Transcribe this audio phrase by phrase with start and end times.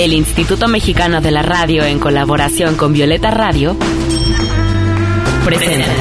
[0.00, 3.76] El Instituto Mexicano de la Radio, en colaboración con Violeta Radio,
[5.44, 5.92] presenta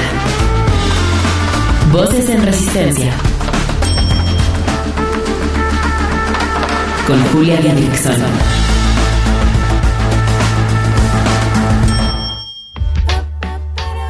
[1.91, 3.11] Voces en Resistencia
[7.05, 8.15] con Julia Dixon.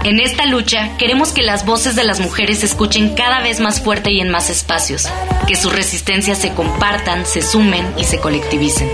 [0.03, 3.81] En esta lucha queremos que las voces de las mujeres se escuchen cada vez más
[3.81, 5.09] fuerte y en más espacios,
[5.47, 8.87] que sus resistencias se compartan, se sumen y se colectivicen.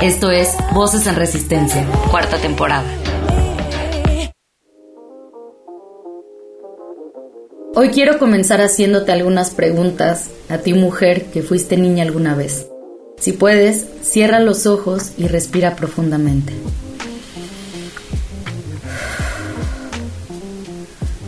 [0.00, 2.86] Esto es Voces en Resistencia, cuarta temporada.
[7.74, 12.68] Hoy quiero comenzar haciéndote algunas preguntas a ti mujer que fuiste niña alguna vez.
[13.18, 16.52] Si puedes, cierra los ojos y respira profundamente.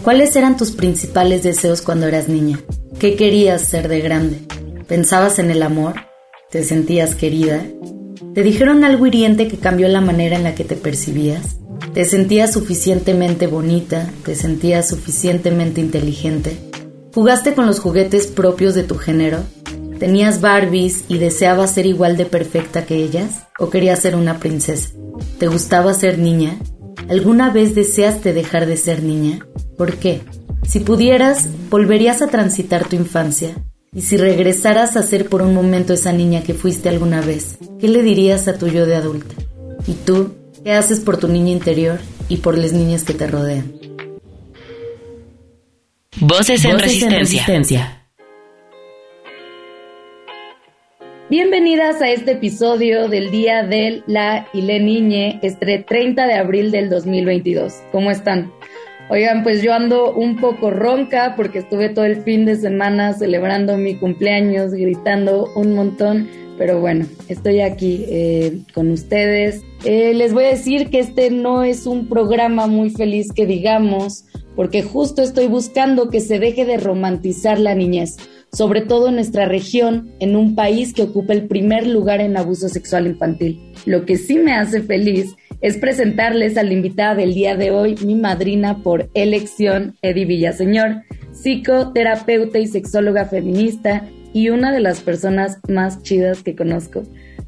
[0.05, 2.61] ¿Cuáles eran tus principales deseos cuando eras niña?
[3.00, 4.39] ¿Qué querías ser de grande?
[4.87, 5.95] ¿Pensabas en el amor?
[6.52, 7.64] ¿Te sentías querida?
[8.34, 11.57] ¿Te dijeron algo hiriente que cambió la manera en la que te percibías?
[11.95, 14.09] ¿Te sentías suficientemente bonita?
[14.25, 16.56] ¿Te sentías suficientemente inteligente?
[17.12, 19.39] ¿Jugaste con los juguetes propios de tu género?
[19.98, 23.48] ¿Tenías Barbies y deseabas ser igual de perfecta que ellas?
[23.58, 24.91] ¿O querías ser una princesa?
[25.41, 26.56] ¿Te gustaba ser niña?
[27.08, 29.41] ¿Alguna vez deseaste dejar de ser niña?
[29.77, 30.20] ¿Por qué?
[30.69, 33.56] Si pudieras, ¿volverías a transitar tu infancia?
[33.92, 37.88] Y si regresaras a ser por un momento esa niña que fuiste alguna vez, ¿qué
[37.88, 39.34] le dirías a tu yo de adulta?
[39.84, 43.72] ¿Y tú, qué haces por tu niña interior y por las niñas que te rodean?
[46.20, 48.06] Voces en, resistencia.
[51.28, 56.70] Bienvenidas a este episodio del Día del La y Le Niñe, este 30 de abril
[56.70, 57.74] del 2022.
[57.91, 58.52] ¿Cómo están?
[59.12, 63.77] Oigan, pues yo ando un poco ronca porque estuve todo el fin de semana celebrando
[63.77, 69.62] mi cumpleaños, gritando un montón, pero bueno, estoy aquí eh, con ustedes.
[69.84, 74.27] Eh, les voy a decir que este no es un programa muy feliz que digamos,
[74.55, 78.17] porque justo estoy buscando que se deje de romantizar la niñez
[78.52, 82.68] sobre todo en nuestra región, en un país que ocupa el primer lugar en abuso
[82.68, 83.61] sexual infantil.
[83.86, 87.96] Lo que sí me hace feliz es presentarles a la invitada del día de hoy,
[88.05, 91.02] mi madrina por elección, Eddie Villaseñor,
[91.33, 97.02] psicoterapeuta y sexóloga feminista y una de las personas más chidas que conozco.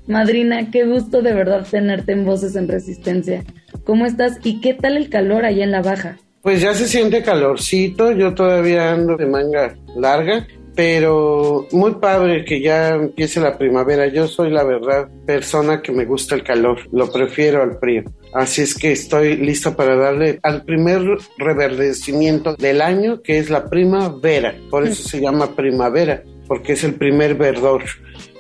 [0.07, 3.45] Madrina, qué gusto de verdad tenerte en Voces en Resistencia.
[3.85, 6.19] ¿Cómo estás y qué tal el calor allá en la baja?
[6.43, 12.61] Pues ya se siente calorcito, yo todavía ando de manga larga, pero muy padre que
[12.61, 14.07] ya empiece la primavera.
[14.07, 18.05] Yo soy la verdad persona que me gusta el calor, lo prefiero al frío.
[18.33, 21.03] Así es que estoy lista para darle al primer
[21.37, 24.55] reverdecimiento del año, que es la primavera.
[24.71, 27.83] Por eso se llama primavera, porque es el primer verdor.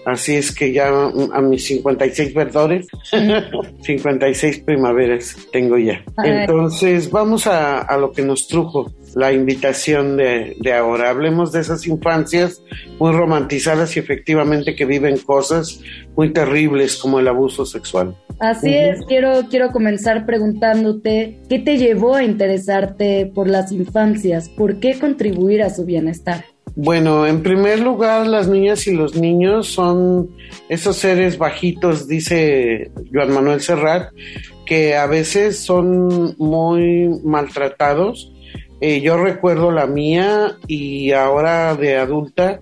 [0.04, 2.86] Así es que ya a mis 56 verdores,
[3.82, 6.02] 56 primaveras tengo ya.
[6.24, 11.10] Entonces vamos a, lo que nos trujo la invitación de, ahora.
[11.10, 12.62] Hablemos de esas infancias
[12.98, 15.80] muy romantizadas y efectivamente que viven cosas
[16.16, 18.16] muy terribles como el abuso sexual.
[18.38, 24.48] Así es, quiero, quiero comenzar preguntándote, ¿qué te llevó a interesarte por las infancias?
[24.48, 26.44] ¿Por qué contribuir a su bienestar?
[26.74, 30.30] Bueno, en primer lugar, las niñas y los niños son
[30.70, 34.10] esos seres bajitos, dice Joan Manuel Serrat,
[34.64, 38.31] que a veces son muy maltratados.
[38.84, 42.58] Eh, yo recuerdo la mía y ahora de adulta,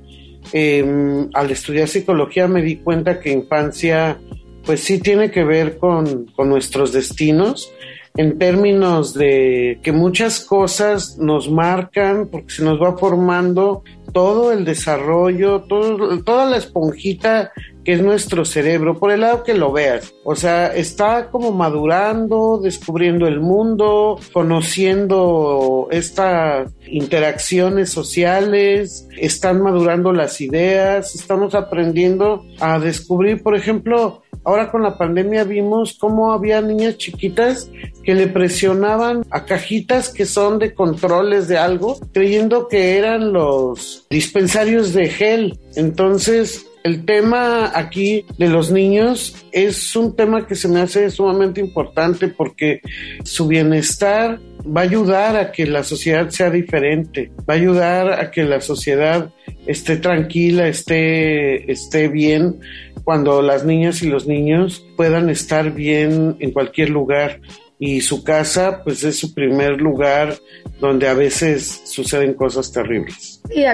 [0.53, 4.20] em, al estudiar psicología me di cuenta que infancia,
[4.66, 7.72] pues sí tiene que ver con, con nuestros destinos
[8.19, 13.82] en términos de que muchas cosas nos marcan porque se nos va formando
[14.12, 17.53] todo el desarrollo, toda la esponjita
[17.84, 20.12] que es nuestro cerebro, por el lado que lo veas.
[20.25, 30.41] O sea, está como madurando, descubriendo el mundo, conociendo estas interacciones sociales, están madurando las
[30.41, 36.97] ideas, estamos aprendiendo a descubrir, por ejemplo, Ahora con la pandemia vimos cómo había niñas
[36.97, 37.70] chiquitas
[38.03, 44.06] que le presionaban a cajitas que son de controles de algo, creyendo que eran los
[44.09, 45.59] dispensarios de gel.
[45.76, 51.60] Entonces, el tema aquí de los niños es un tema que se me hace sumamente
[51.60, 52.80] importante porque
[53.22, 58.30] su bienestar va a ayudar a que la sociedad sea diferente, va a ayudar a
[58.30, 59.30] que la sociedad
[59.66, 62.60] esté tranquila, esté, esté bien,
[63.04, 67.41] cuando las niñas y los niños puedan estar bien en cualquier lugar.
[67.83, 70.34] y su casa pues es su primer lugar
[70.80, 73.41] donde a veces suceden cosas terribles.
[73.48, 73.65] Y,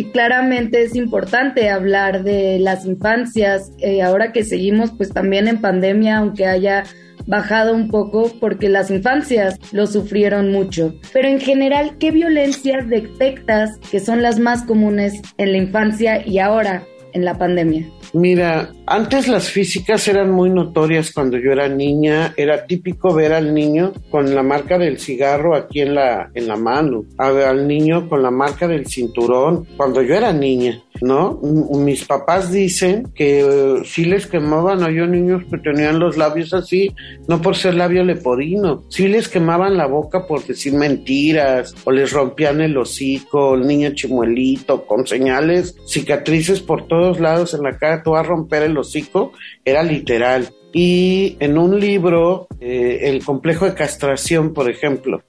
[0.00, 5.60] y claramente es importante hablar de las infancias, eh, ahora que seguimos pues también en
[5.60, 6.84] pandemia, aunque haya
[7.28, 10.94] bajado un poco porque las infancias lo sufrieron mucho.
[11.12, 16.38] Pero en general, ¿qué violencias detectas que son las más comunes en la infancia y
[16.38, 17.86] ahora en la pandemia?
[18.14, 22.32] Mira, antes las físicas eran muy notorias cuando yo era niña.
[22.36, 26.56] Era típico ver al niño con la marca del cigarro aquí en la, en la
[26.56, 30.82] mano, al niño con la marca del cinturón cuando yo era niña.
[31.00, 31.40] ¿No?
[31.42, 36.54] Mis papás dicen que eh, si les quemaban, a yo niños que tenían los labios
[36.54, 36.94] así,
[37.26, 42.12] no por ser labio leporino, si les quemaban la boca por decir mentiras, o les
[42.12, 48.02] rompían el hocico, el niño chimuelito, con señales, cicatrices por todos lados en la cara,
[48.02, 49.32] tú vas a romper el hocico,
[49.64, 50.48] era literal.
[50.72, 55.22] Y en un libro, eh, el complejo de castración, por ejemplo,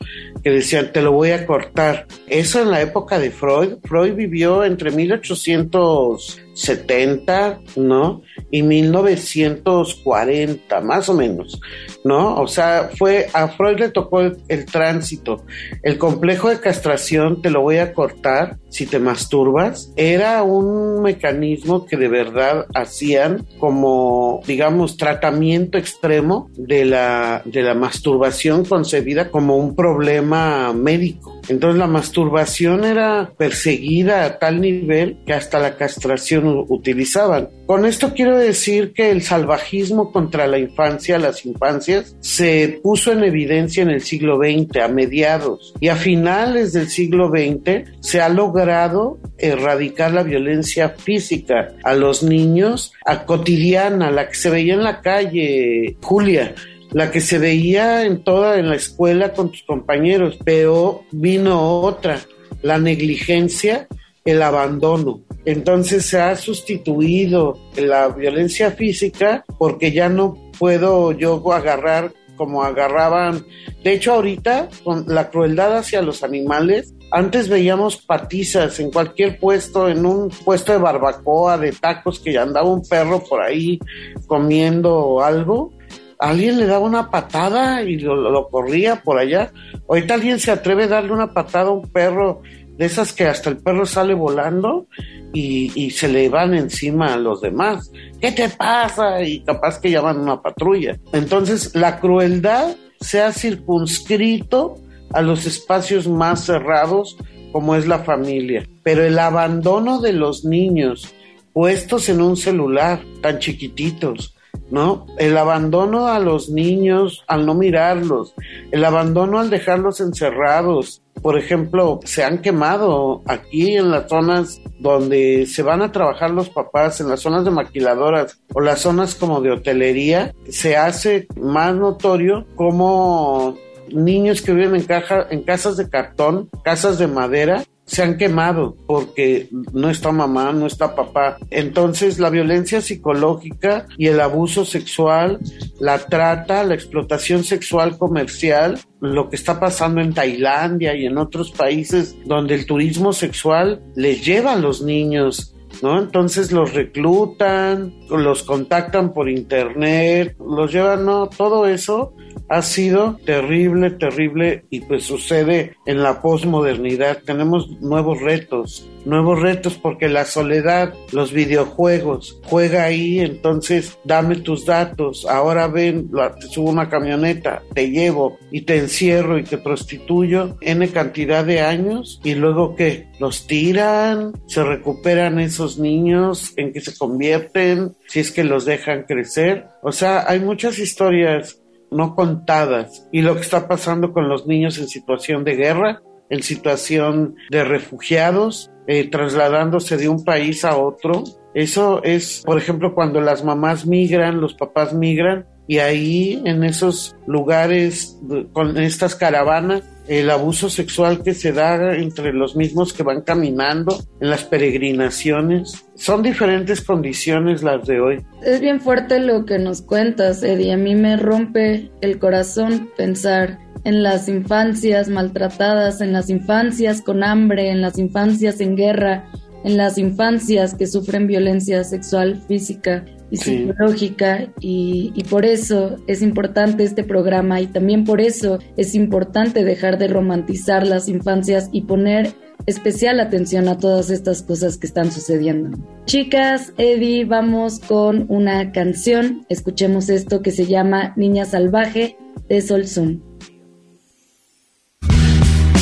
[0.43, 2.07] que decían, te lo voy a cortar.
[2.27, 3.75] Eso en la época de Freud.
[3.83, 8.21] Freud vivió entre 1870, ¿no?
[8.51, 11.61] Y 1940, más o menos,
[12.03, 12.35] ¿no?
[12.35, 15.45] O sea, fue, a Freud le tocó el, el tránsito.
[15.83, 21.85] El complejo de castración, te lo voy a cortar si te masturbas, era un mecanismo
[21.85, 29.57] que de verdad hacían como, digamos, tratamiento extremo de la, de la masturbación concebida como
[29.57, 31.39] un problema médico.
[31.49, 37.49] Entonces la masturbación era perseguida a tal nivel que hasta la castración utilizaban.
[37.65, 43.23] Con esto quiero decir que el salvajismo contra la infancia, las infancias, se puso en
[43.23, 48.29] evidencia en el siglo XX, a mediados, y a finales del siglo XX se ha
[48.29, 54.83] logrado erradicar la violencia física a los niños, a cotidiana, la que se veía en
[54.83, 56.53] la calle, Julia,
[56.91, 62.19] la que se veía en toda en la escuela con tus compañeros, pero vino otra,
[62.61, 63.87] la negligencia,
[64.25, 65.21] el abandono.
[65.45, 73.45] Entonces se ha sustituido la violencia física porque ya no puedo yo agarrar como agarraban.
[73.83, 79.89] De hecho, ahorita con la crueldad hacia los animales, antes veíamos patizas en cualquier puesto,
[79.89, 83.79] en un puesto de barbacoa, de tacos, que andaba un perro por ahí
[84.27, 85.73] comiendo algo
[86.19, 89.51] alguien le daba una patada y lo, corría por allá.
[89.87, 92.41] Ahorita alguien se atreve a darle una patada a un perro
[92.77, 94.87] de esas que hasta el perro sale volando
[95.33, 97.91] y, y, se le van encima a los demás.
[98.21, 99.21] ¿Qué te pasa?
[99.21, 100.97] Y capaz que llaman una patrulla.
[101.13, 104.75] Entonces la crueldad se ha circunscrito
[105.13, 107.17] a los espacios más cerrados
[107.51, 108.67] como es la familia.
[108.83, 111.13] Pero el abandono de los niños
[111.53, 114.35] puestos en un celular tan chiquititos,
[114.71, 115.05] ¿no?
[115.17, 118.33] El abandono a los niños al no mirarlos,
[118.71, 121.01] el abandono al dejarlos encerrados.
[121.21, 126.49] Por ejemplo, se han quemado aquí en las zonas donde se van a trabajar los
[126.49, 131.75] papás, en las zonas de maquiladoras o las zonas como de hotelería, se hace más
[131.75, 133.57] notorio como
[133.91, 138.77] niños que viven en, caja, en casas de cartón, casas de madera, se han quemado
[138.85, 141.37] porque no está mamá, no está papá.
[141.49, 145.39] Entonces la violencia psicológica y el abuso sexual,
[145.79, 151.51] la trata, la explotación sexual comercial, lo que está pasando en Tailandia y en otros
[151.51, 155.99] países donde el turismo sexual les lleva a los niños ¿no?
[155.99, 161.27] Entonces los reclutan, los contactan por internet, los llevan, ¿no?
[161.27, 162.13] Todo eso
[162.49, 167.21] ha sido terrible, terrible y pues sucede en la posmodernidad.
[167.23, 174.65] Tenemos nuevos retos, nuevos retos porque la soledad, los videojuegos, juega ahí, entonces dame tus
[174.65, 180.57] datos, ahora ven, te subo una camioneta, te llevo y te encierro y te prostituyo
[180.61, 186.81] N cantidad de años y luego que los tiran, se recuperan esos niños, en que
[186.81, 189.67] se convierten, si es que los dejan crecer.
[189.81, 193.07] O sea, hay muchas historias no contadas.
[193.11, 197.63] Y lo que está pasando con los niños en situación de guerra, en situación de
[197.63, 201.23] refugiados, eh, trasladándose de un país a otro.
[201.53, 207.15] Eso es, por ejemplo, cuando las mamás migran, los papás migran, y ahí en esos
[207.27, 208.17] lugares,
[208.51, 213.95] con estas caravanas, el abuso sexual que se da entre los mismos que van caminando
[214.19, 215.85] en las peregrinaciones.
[215.93, 218.25] Son diferentes condiciones las de hoy.
[218.41, 220.73] Es bien fuerte lo que nos cuentas, Eddie.
[220.73, 227.23] A mí me rompe el corazón pensar en las infancias maltratadas, en las infancias con
[227.23, 229.29] hambre, en las infancias en guerra,
[229.63, 233.05] en las infancias que sufren violencia sexual física.
[233.31, 238.95] y psicológica y, y, por eso es importante este programa y también por eso es
[238.95, 242.33] importante dejar de romantizar las infancias y poner
[242.65, 245.77] especial atención a todas estas cosas que están sucediendo.
[246.05, 249.45] Chicas, Eddie, vamos con una canción.
[249.49, 252.17] Escuchemos esto que se llama Niña Salvaje
[252.47, 253.28] de Sol Zoom.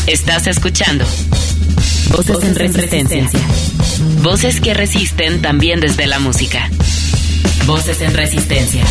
[0.07, 1.03] Estás escuchando
[2.11, 3.27] Voces, en resistencia.
[4.23, 6.69] Voces que resisten también desde la música.
[7.65, 8.85] Voces en resistencia.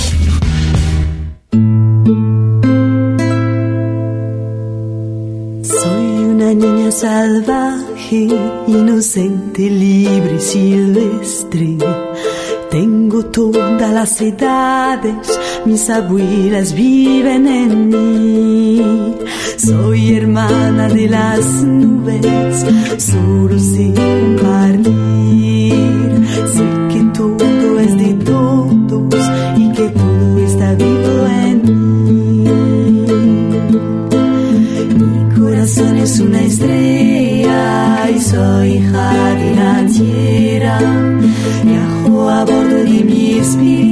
[5.62, 8.28] Soy una niña salvaje,
[8.66, 11.78] inocente, libre y silvestre.
[12.78, 19.14] Tengo todas las edades, mis abuelas viven en mí.
[19.56, 22.66] Soy hermana de las nubes,
[22.98, 24.92] solo sé compartir.
[26.52, 29.24] Sé que todo es de todos
[29.56, 32.44] y que todo está vivo en mí.
[34.98, 41.06] Mi corazón es una estrella y soy hija de la tierra.
[42.46, 43.85] Viajo a bordo de mi espíritu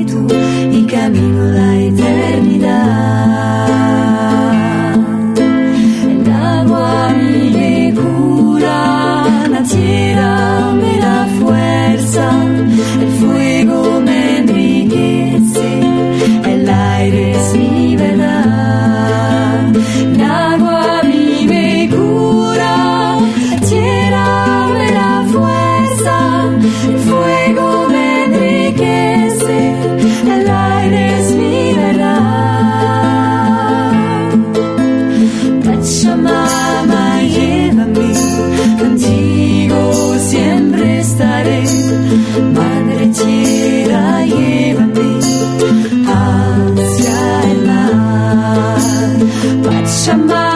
[49.94, 50.53] chamar.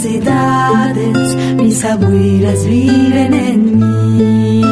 [0.00, 4.62] las edades, mis abuelas viven en mí.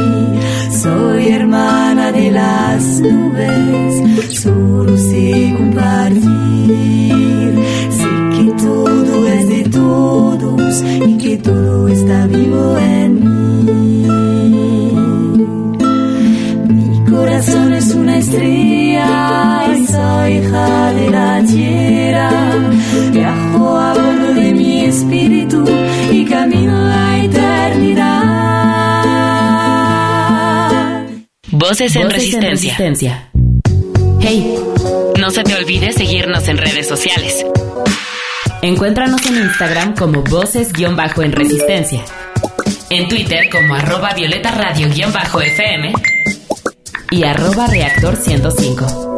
[0.70, 6.28] Soy hermana de las nubes, solo sé compartir.
[7.90, 14.06] Sé que todo es de todos y que todo está vivo en mí.
[16.68, 22.67] Mi corazón es una estrella y soy hija de la tierra.
[31.58, 33.30] Voces, en, resistencia.
[34.20, 34.54] Hey,
[35.18, 37.44] no se te olvide seguirnos en redes sociales.
[38.62, 42.04] Encuéntranos en Instagram como Voces-en Resistencia.
[42.90, 45.92] En Twitter como arroba Violeta Radio-FM
[47.10, 49.16] y arroba Reactor 105.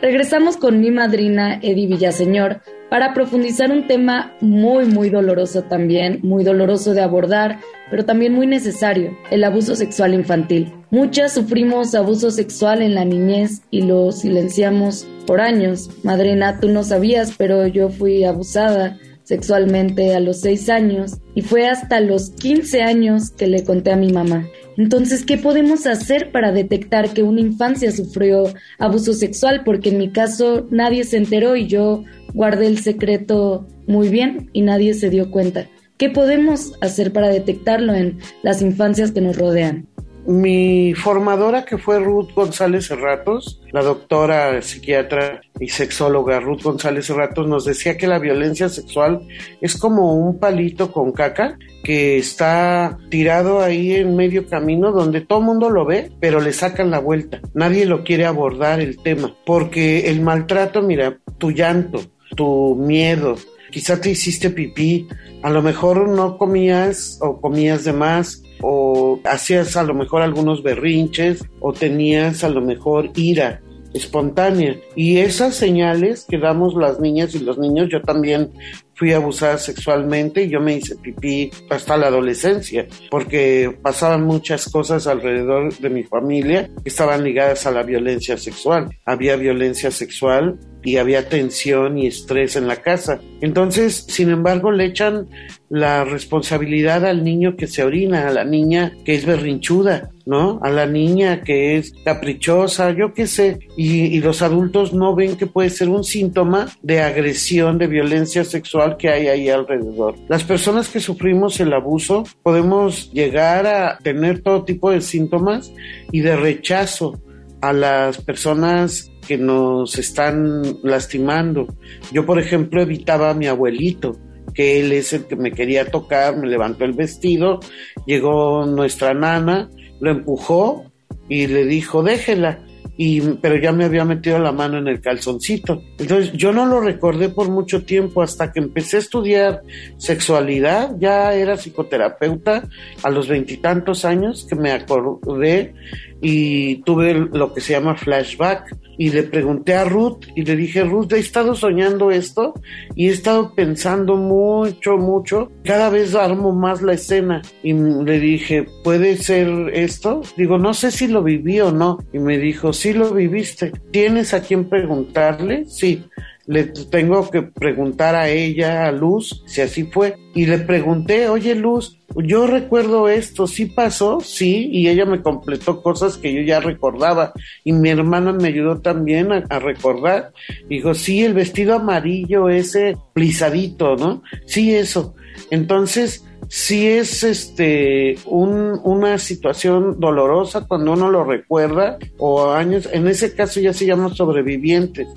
[0.00, 6.44] Regresamos con mi madrina Eddie Villaseñor para profundizar un tema muy, muy doloroso también, muy
[6.44, 10.74] doloroso de abordar, pero también muy necesario, el abuso sexual infantil.
[10.90, 15.88] Muchas sufrimos abuso sexual en la niñez y lo silenciamos por años.
[16.02, 21.68] Madrina, tú no sabías, pero yo fui abusada sexualmente a los 6 años y fue
[21.68, 24.48] hasta los 15 años que le conté a mi mamá.
[24.76, 28.44] Entonces, ¿qué podemos hacer para detectar que una infancia sufrió
[28.78, 29.62] abuso sexual?
[29.64, 32.02] Porque en mi caso nadie se enteró y yo
[32.34, 35.68] guardé el secreto muy bien y nadie se dio cuenta.
[35.96, 39.86] ¿Qué podemos hacer para detectarlo en las infancias que nos rodean?
[40.26, 47.48] Mi formadora, que fue Ruth González Serratos, la doctora psiquiatra y sexóloga Ruth González Serratos,
[47.48, 49.26] nos decía que la violencia sexual
[49.60, 55.40] es como un palito con caca que está tirado ahí en medio camino donde todo
[55.40, 57.40] el mundo lo ve, pero le sacan la vuelta.
[57.54, 62.00] Nadie lo quiere abordar el tema, porque el maltrato, mira, tu llanto,
[62.36, 63.36] tu miedo.
[63.70, 65.06] Quizá te hiciste pipí,
[65.42, 70.62] a lo mejor no comías o comías de más o hacías a lo mejor algunos
[70.62, 73.62] berrinches o tenías a lo mejor ira
[73.94, 74.76] espontánea.
[74.94, 78.50] Y esas señales que damos las niñas y los niños, yo también
[78.94, 85.06] fui abusada sexualmente y yo me hice pipí hasta la adolescencia, porque pasaban muchas cosas
[85.06, 88.94] alrededor de mi familia que estaban ligadas a la violencia sexual.
[89.06, 93.20] Había violencia sexual y había tensión y estrés en la casa.
[93.40, 95.28] Entonces, sin embargo, le echan
[95.68, 100.58] la responsabilidad al niño que se orina, a la niña que es berrinchuda, ¿no?
[100.62, 103.60] A la niña que es caprichosa, yo qué sé.
[103.76, 108.44] Y, y los adultos no ven que puede ser un síntoma de agresión, de violencia
[108.44, 110.16] sexual que hay ahí alrededor.
[110.28, 115.72] Las personas que sufrimos el abuso podemos llegar a tener todo tipo de síntomas
[116.10, 117.20] y de rechazo
[117.60, 121.68] a las personas que nos están lastimando.
[122.10, 124.16] Yo, por ejemplo, evitaba a mi abuelito,
[124.54, 127.60] que él es el que me quería tocar, me levantó el vestido,
[128.06, 129.70] llegó nuestra nana,
[130.00, 130.90] lo empujó
[131.28, 132.66] y le dijo, déjela
[133.02, 135.82] y, pero ya me había metido la mano en el calzoncito.
[135.98, 139.62] Entonces yo no lo recordé por mucho tiempo hasta que empecé a estudiar
[139.96, 142.68] sexualidad, ya era psicoterapeuta
[143.02, 145.72] a los veintitantos años que me acordé
[146.20, 150.84] y tuve lo que se llama flashback y le pregunté a Ruth y le dije,
[150.84, 152.52] Ruth, he estado soñando esto
[152.94, 158.66] y he estado pensando mucho, mucho, cada vez armo más la escena y le dije,
[158.84, 160.20] ¿puede ser esto?
[160.36, 163.72] Digo, no sé si lo viví o no y me dijo, sí lo viviste.
[163.90, 165.64] ¿Tienes a quién preguntarle?
[165.66, 166.04] Sí
[166.50, 170.16] le tengo que preguntar a ella, a Luz, si así fue.
[170.34, 174.20] Y le pregunté, oye Luz, yo recuerdo esto, ¿sí pasó?
[174.20, 177.32] Sí, y ella me completó cosas que yo ya recordaba.
[177.62, 180.32] Y mi hermana me ayudó también a, recordar.
[180.68, 184.24] Dijo, sí, el vestido amarillo ese plisadito, ¿no?
[184.44, 185.14] Sí, eso.
[185.52, 193.08] Entonces, sí es este un, una situación dolorosa cuando uno lo recuerda o años, en
[193.08, 195.08] ese caso ya se llama sobrevivientes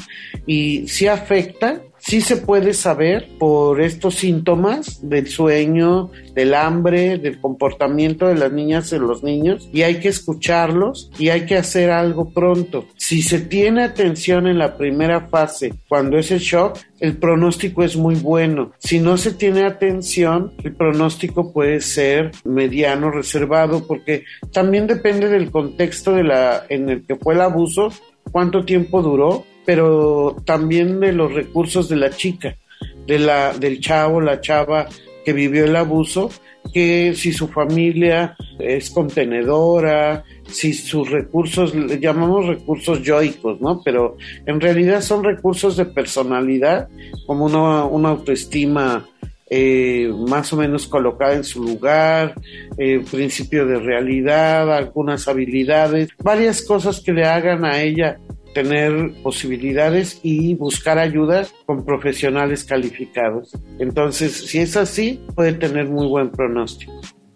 [0.46, 7.40] y sí afecta sí se puede saber por estos síntomas del sueño, del hambre, del
[7.40, 11.92] comportamiento de las niñas y los niños y hay que escucharlos y hay que hacer
[11.92, 12.86] algo pronto.
[12.98, 17.96] Si se tiene atención en la primera fase, cuando es el shock, el pronóstico es
[17.96, 18.74] muy bueno.
[18.80, 25.52] Si no se tiene atención, el pronóstico puede ser mediano, reservado, porque también depende del
[25.52, 27.94] contexto en el que fue el abuso,
[28.32, 32.56] cuánto tiempo duró pero también de los recursos de la chica,
[33.08, 34.88] de la, del chavo, la chava
[35.24, 36.30] que vivió el abuso,
[36.74, 43.82] que si su familia es contenedora, si sus recursos, llamamos recursos yoicos, ¿no?
[43.84, 46.88] Pero en realidad son recursos de personalidad,
[47.26, 49.06] como una, una autoestima
[49.50, 52.34] eh, más o menos colocada en su lugar,
[52.78, 58.18] eh, principio de realidad, algunas habilidades, varias cosas que le hagan a ella
[58.54, 63.52] tener posibilidades y buscar ayuda con profesionales calificados.
[63.80, 66.94] Entonces, si es así, puede tener muy buen pronóstico.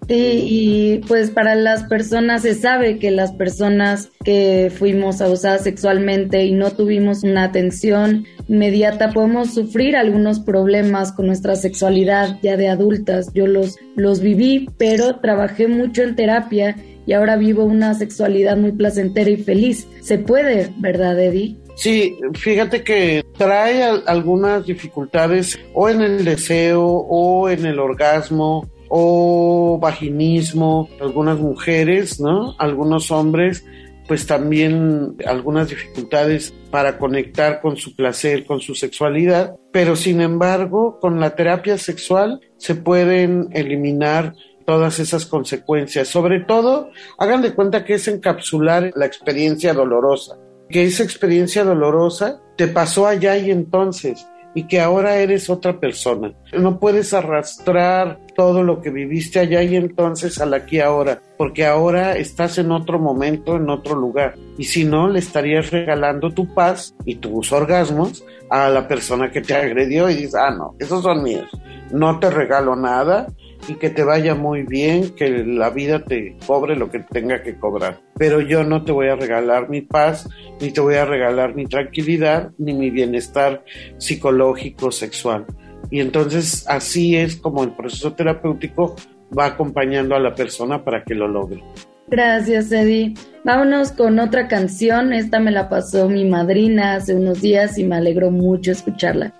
[0.07, 6.45] Sí, y pues para las personas se sabe que las personas que fuimos abusadas sexualmente
[6.45, 12.69] y no tuvimos una atención inmediata podemos sufrir algunos problemas con nuestra sexualidad ya de
[12.69, 13.33] adultas.
[13.33, 16.77] Yo los, los viví, pero trabajé mucho en terapia
[17.07, 19.87] y ahora vivo una sexualidad muy placentera y feliz.
[20.01, 21.57] Se puede, ¿verdad, Eddie?
[21.75, 29.79] Sí, fíjate que trae algunas dificultades o en el deseo o en el orgasmo o
[29.81, 32.55] vaginismo, algunas mujeres, ¿no?
[32.57, 33.63] Algunos hombres,
[34.07, 40.99] pues también algunas dificultades para conectar con su placer, con su sexualidad, pero sin embargo,
[40.99, 44.33] con la terapia sexual se pueden eliminar
[44.67, 46.09] todas esas consecuencias.
[46.09, 50.37] Sobre todo, hagan de cuenta que es encapsular la experiencia dolorosa,
[50.69, 56.33] que esa experiencia dolorosa te pasó allá y entonces y que ahora eres otra persona.
[56.51, 62.17] No puedes arrastrar todo lo que viviste allá y entonces al aquí ahora, porque ahora
[62.17, 64.35] estás en otro momento, en otro lugar.
[64.57, 69.41] Y si no, le estarías regalando tu paz y tus orgasmos a la persona que
[69.41, 71.47] te agredió y dices, ah, no, esos son míos.
[71.91, 73.27] No te regalo nada,
[73.67, 77.57] y que te vaya muy bien, que la vida te cobre lo que tenga que
[77.57, 78.01] cobrar.
[78.15, 80.29] Pero yo no te voy a regalar mi paz,
[80.61, 83.63] ni te voy a regalar mi tranquilidad, ni mi bienestar
[83.97, 85.45] psicológico, sexual.
[85.91, 88.95] Y entonces así es como el proceso terapéutico
[89.37, 91.63] va acompañando a la persona para que lo logre.
[92.07, 93.15] Gracias, Eddie.
[93.43, 95.13] Vámonos con otra canción.
[95.13, 99.33] Esta me la pasó mi madrina hace unos días y me alegró mucho escucharla.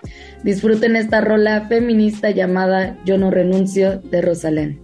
[0.44, 4.82] Disfruten esta rola feminista llamada Yo no renuncio de Rosalén.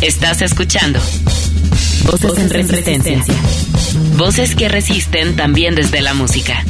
[0.00, 0.98] Estás escuchando
[2.06, 3.22] Voces, en resistencia.
[4.16, 6.64] Voces que resisten también desde la música.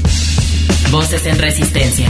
[0.90, 2.09] Voces en resistencia.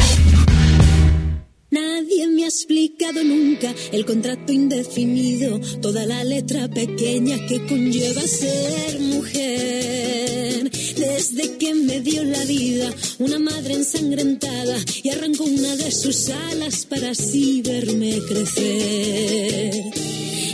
[2.62, 10.70] Explicado nunca el contrato indefinido, toda la letra pequeña que conlleva ser mujer.
[10.70, 16.86] Desde que me dio la vida una madre ensangrentada y arrancó una de sus alas
[16.86, 19.82] para así verme crecer.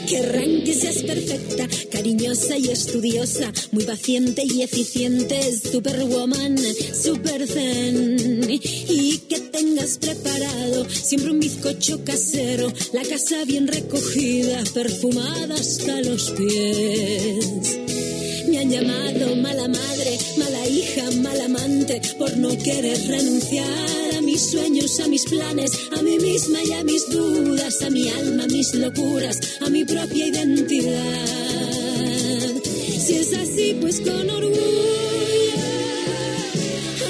[0.08, 8.48] Que seas perfecta, cariñosa y estudiosa, muy paciente y eficiente, superwoman, super zen.
[8.48, 16.30] Y que tengas preparado siempre un bizcocho casero, la casa bien recogida, perfumada hasta los
[16.30, 17.78] pies.
[18.48, 24.07] Me han llamado mala madre, mala hija, mal amante, por no querer renunciar
[24.38, 28.44] mis sueños, a mis planes, a mí misma y a mis dudas, a mi alma,
[28.44, 31.26] a mis locuras, a mi propia identidad.
[33.04, 34.60] Si es así, pues con orgullo,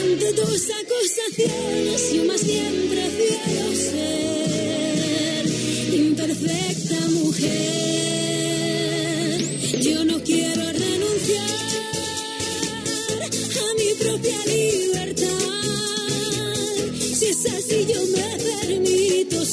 [0.00, 5.46] ante tus acusaciones, yo más bien prefiero ser
[5.92, 7.97] imperfecta mujer.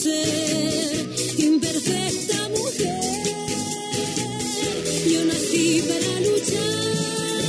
[0.06, 0.94] Ser
[1.40, 3.24] imperfecta mujer.
[5.12, 7.42] Yo nací para luchar,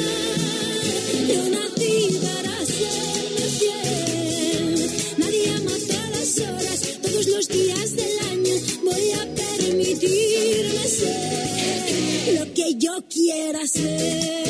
[1.33, 4.91] yo nací para serme fiel.
[5.19, 5.77] Nadie ama
[6.15, 8.55] las horas, todos los días del año.
[8.85, 14.46] Voy a permitirme ser lo que yo quiera ser.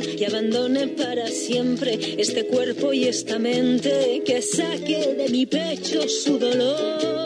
[0.00, 6.38] Que abandone para siempre este cuerpo y esta mente, que saque de mi pecho su
[6.38, 7.18] dolor.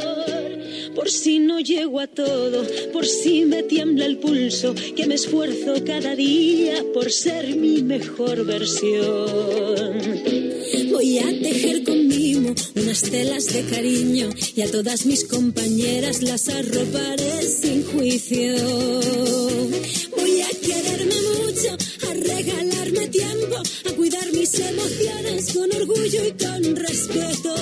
[0.95, 5.75] Por si no llego a todo, por si me tiembla el pulso, que me esfuerzo
[5.85, 9.99] cada día por ser mi mejor versión.
[10.91, 16.49] Voy a tejer con mimo unas telas de cariño y a todas mis compañeras las
[16.49, 18.55] arroparé sin juicio.
[23.13, 23.57] Tiempo,
[23.89, 27.55] a cuidar mis emociones con orgullo y con respeto.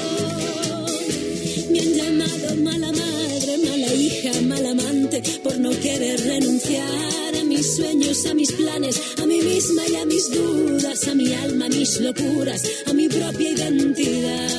[1.71, 7.77] Me han llamado mala madre, mala hija, mal amante, por no querer renunciar a mis
[7.77, 11.69] sueños, a mis planes, a mí misma y a mis dudas, a mi alma, a
[11.69, 14.51] mis locuras, a mi propia identidad.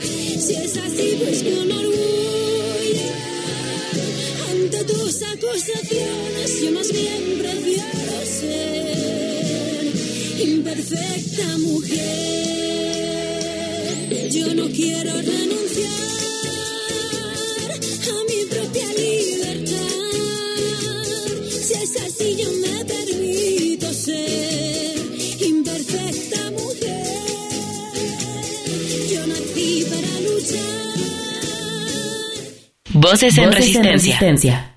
[0.00, 3.10] Si es así, pues con orgullo,
[4.50, 9.15] ante tus acusaciones, yo más bien prefiero ser
[10.46, 12.06] imperfecta mujer.
[14.30, 15.90] Yo no quiero renunciar
[17.72, 20.06] a mi propia libertad.
[21.50, 24.96] Si es así, yo me permito ser
[25.40, 27.06] imperfecta mujer.
[29.12, 30.96] Yo nací para luchar.
[32.94, 34.72] Voces en resistencia.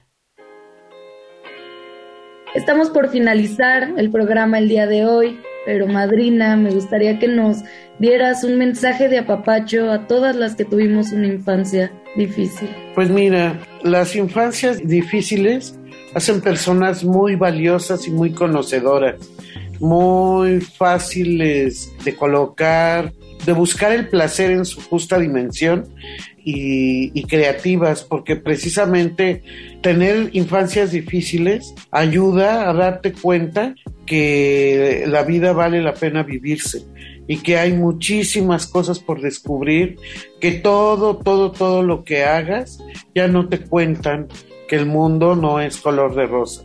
[2.56, 7.58] Estamos por finalizar el programa el día de hoy, pero madrina, me gustaría que nos
[8.00, 12.68] dieras un mensaje de apapacho a todas las que tuvimos una infancia difícil.
[12.96, 15.78] Pues mira, las infancias difíciles
[16.16, 19.18] hacen personas muy valiosas y muy conocedoras,
[19.80, 23.14] muy fáciles de colocar,
[23.46, 25.86] de buscar el placer en su justa dimensión
[26.44, 29.44] y, creativas, porque precisamente
[29.82, 33.76] tener infancias difíciles ayuda a darte cuenta
[34.06, 36.86] que la vida vale la pena vivirse
[37.28, 39.98] y que hay muchísimas cosas por descubrir,
[40.42, 44.28] que todo, todo, todo lo que hagas ya no te cuentan
[44.68, 46.64] que el mundo no es color de rosa,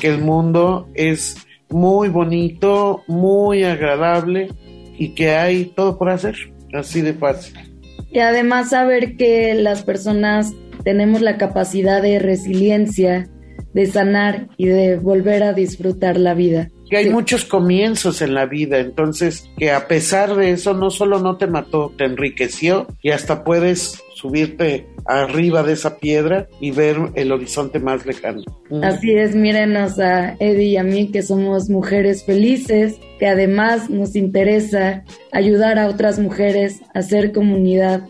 [0.00, 4.50] que el mundo es muy bonito, muy agradable
[4.98, 6.36] y que hay todo por hacer,
[6.74, 7.71] así de fácil.
[8.12, 10.52] Y además saber que las personas
[10.84, 13.28] tenemos la capacidad de resiliencia,
[13.72, 16.68] de sanar y de volver a disfrutar la vida.
[16.90, 17.10] Que hay sí.
[17.10, 21.46] muchos comienzos en la vida, entonces que a pesar de eso no solo no te
[21.46, 27.78] mató, te enriqueció y hasta puedes subirte arriba de esa piedra y ver el horizonte
[27.78, 28.42] más lejano.
[28.82, 34.14] Así es, mírenos a Eddie y a mí que somos mujeres felices, que además nos
[34.14, 38.02] interesa ayudar a otras mujeres a hacer comunidad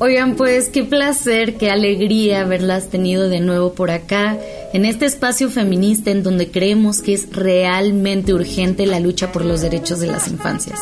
[0.03, 4.37] Oigan, pues qué placer, qué alegría haberlas tenido de nuevo por acá,
[4.73, 9.61] en este espacio feminista en donde creemos que es realmente urgente la lucha por los
[9.61, 10.81] derechos de las infancias.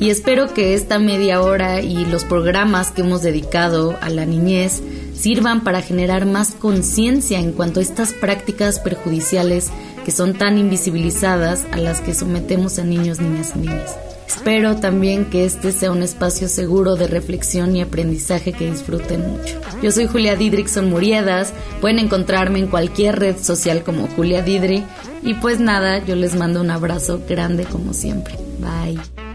[0.00, 4.82] Y espero que esta media hora y los programas que hemos dedicado a la niñez
[5.20, 9.70] sirvan para generar más conciencia en cuanto a estas prácticas perjudiciales
[10.04, 13.96] que son tan invisibilizadas a las que sometemos a niños, niñas y niñas.
[14.26, 19.60] Espero también que este sea un espacio seguro de reflexión y aprendizaje que disfruten mucho.
[19.82, 24.84] Yo soy Julia Didrickson Muriedas, pueden encontrarme en cualquier red social como Julia Didri
[25.22, 28.36] y pues nada, yo les mando un abrazo grande como siempre.
[28.60, 29.29] Bye.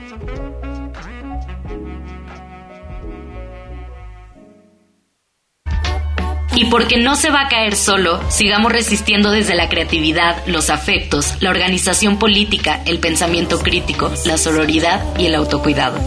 [6.55, 11.35] Y porque no se va a caer solo, sigamos resistiendo desde la creatividad, los afectos,
[11.41, 15.99] la organización política, el pensamiento crítico, la sororidad y el autocuidado.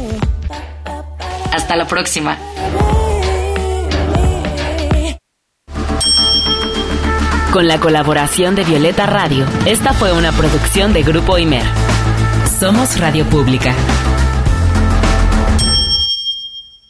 [1.53, 2.39] Hasta la próxima.
[7.53, 11.65] Con la colaboración de Violeta Radio, esta fue una producción de Grupo Imer.
[12.59, 13.75] Somos Radio Pública.